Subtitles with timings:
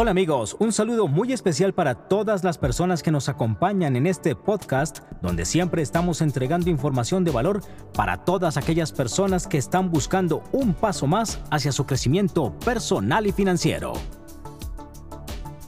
[0.00, 4.36] Hola amigos, un saludo muy especial para todas las personas que nos acompañan en este
[4.36, 7.62] podcast donde siempre estamos entregando información de valor
[7.94, 13.32] para todas aquellas personas que están buscando un paso más hacia su crecimiento personal y
[13.32, 13.92] financiero.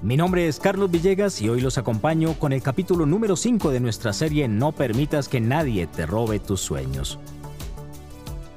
[0.01, 3.81] Mi nombre es Carlos Villegas y hoy los acompaño con el capítulo número 5 de
[3.81, 7.19] nuestra serie No permitas que nadie te robe tus sueños.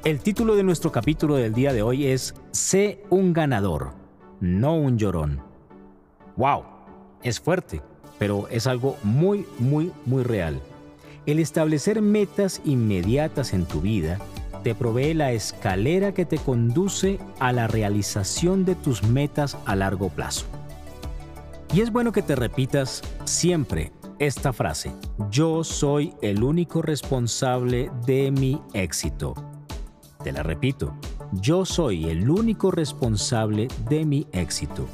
[0.04, 3.94] El título de nuestro capítulo del día de hoy es Sé un ganador,
[4.40, 5.53] no un llorón.
[6.38, 6.64] ¡Wow!
[7.22, 7.82] Es fuerte,
[8.20, 10.60] pero es algo muy, muy, muy real.
[11.26, 14.20] El establecer metas inmediatas en tu vida
[14.64, 20.10] te provee la escalera que te conduce a la realización de tus metas a largo
[20.10, 20.46] plazo.
[21.74, 24.94] Y es bueno que te repitas siempre esta frase,
[25.32, 29.34] yo soy el único responsable de mi éxito.
[30.24, 30.94] Te la repito,
[31.34, 34.88] yo soy el único responsable de mi éxito.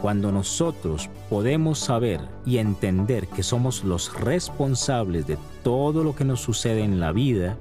[0.00, 6.40] Cuando nosotros podemos saber y entender que somos los responsables de todo lo que nos
[6.40, 7.56] sucede en la vida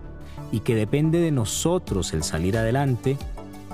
[0.51, 3.17] y que depende de nosotros el salir adelante,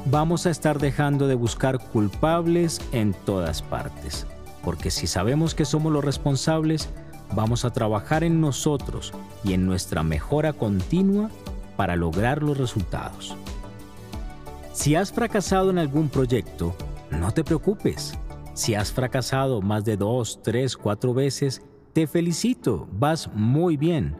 [0.06, 4.25] vamos a estar dejando de buscar culpables en todas partes.
[4.64, 6.89] Porque si sabemos que somos los responsables,
[7.36, 9.11] vamos a trabajar en nosotros
[9.44, 11.30] y en nuestra mejora continua
[11.75, 13.36] para lograr los resultados.
[14.72, 16.73] Si has fracasado en algún proyecto,
[17.11, 18.17] no te preocupes.
[18.54, 24.16] Si has fracasado más de dos, tres, cuatro veces, te felicito, vas muy bien.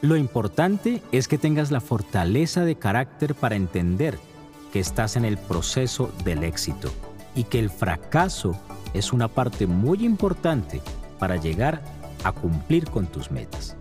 [0.00, 4.18] Lo importante es que tengas la fortaleza de carácter para entender
[4.72, 6.90] que estás en el proceso del éxito
[7.34, 8.54] y que el fracaso
[8.94, 10.80] es una parte muy importante
[11.18, 11.82] para llegar
[12.22, 13.76] a cumplir con tus metas.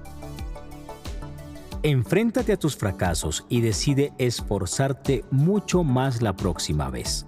[1.83, 7.25] Enfréntate a tus fracasos y decide esforzarte mucho más la próxima vez.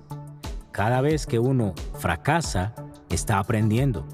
[0.75, 2.73] Cada vez que uno fracasa,
[3.09, 4.05] está aprendiendo.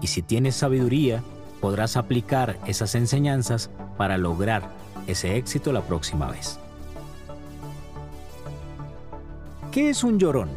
[0.00, 1.22] Y si tienes sabiduría,
[1.60, 4.70] podrás aplicar esas enseñanzas para lograr
[5.06, 6.58] ese éxito la próxima vez.
[9.70, 10.48] ¿Qué es un llorón?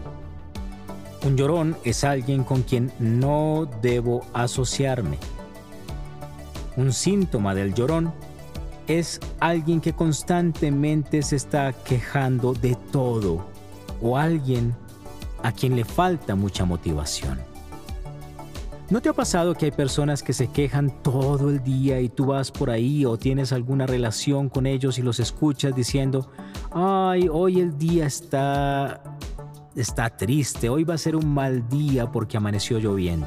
[1.23, 5.19] Un llorón es alguien con quien no debo asociarme.
[6.78, 8.11] Un síntoma del llorón
[8.88, 13.45] es alguien que constantemente se está quejando de todo
[14.01, 14.75] o alguien
[15.43, 17.39] a quien le falta mucha motivación.
[18.89, 22.27] ¿No te ha pasado que hay personas que se quejan todo el día y tú
[22.27, 26.29] vas por ahí o tienes alguna relación con ellos y los escuchas diciendo,
[26.71, 29.01] ay, hoy el día está,
[29.75, 33.25] está triste, hoy va a ser un mal día porque amaneció lloviendo?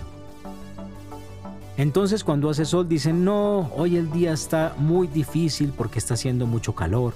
[1.77, 6.47] Entonces cuando hace sol dicen, no, hoy el día está muy difícil porque está haciendo
[6.47, 7.13] mucho calor.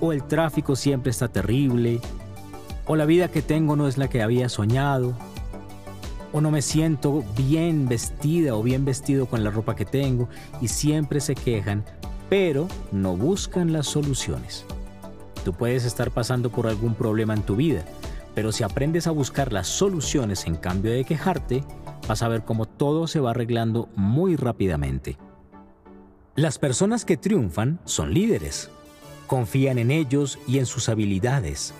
[0.00, 2.00] O el tráfico siempre está terrible,
[2.88, 5.14] o la vida que tengo no es la que había soñado,
[6.32, 10.28] o no me siento bien vestida o bien vestido con la ropa que tengo
[10.60, 11.84] y siempre se quejan,
[12.30, 14.64] pero no buscan las soluciones.
[15.44, 17.84] Tú puedes estar pasando por algún problema en tu vida,
[18.34, 21.64] pero si aprendes a buscar las soluciones en cambio de quejarte,
[22.08, 25.18] vas a ver cómo todo se va arreglando muy rápidamente.
[26.36, 28.70] Las personas que triunfan son líderes.
[29.26, 31.74] Confían en ellos y en sus habilidades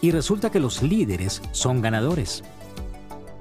[0.00, 2.42] y resulta que los líderes son ganadores.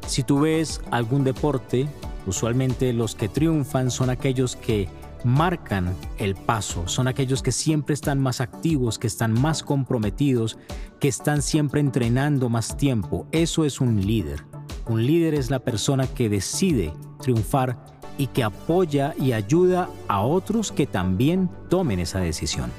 [0.07, 1.87] Si tú ves algún deporte,
[2.25, 4.89] usualmente los que triunfan son aquellos que
[5.23, 10.57] marcan el paso, son aquellos que siempre están más activos, que están más comprometidos,
[10.99, 13.27] que están siempre entrenando más tiempo.
[13.31, 14.43] Eso es un líder.
[14.87, 17.77] Un líder es la persona que decide triunfar
[18.17, 22.71] y que apoya y ayuda a otros que también tomen esa decisión.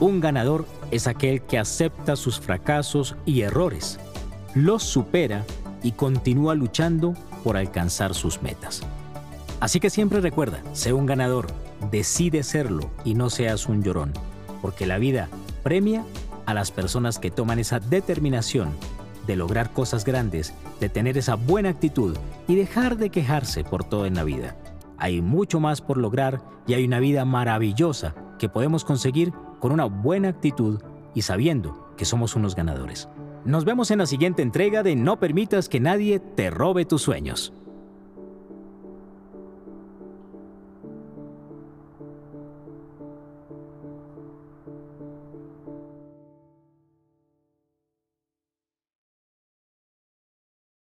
[0.00, 3.98] Un ganador es aquel que acepta sus fracasos y errores,
[4.54, 5.44] los supera
[5.82, 8.82] y continúa luchando por alcanzar sus metas.
[9.58, 11.48] Así que siempre recuerda, sé un ganador,
[11.90, 14.12] decide serlo y no seas un llorón,
[14.62, 15.28] porque la vida
[15.64, 16.04] premia
[16.46, 18.70] a las personas que toman esa determinación
[19.26, 22.16] de lograr cosas grandes, de tener esa buena actitud
[22.46, 24.56] y dejar de quejarse por todo en la vida.
[24.96, 29.84] Hay mucho más por lograr y hay una vida maravillosa que podemos conseguir con una
[29.84, 30.80] buena actitud
[31.14, 33.08] y sabiendo que somos unos ganadores.
[33.44, 37.52] Nos vemos en la siguiente entrega de No permitas que nadie te robe tus sueños.